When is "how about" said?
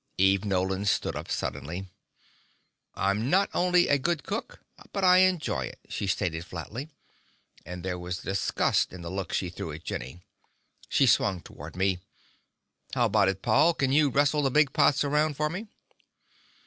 12.95-13.27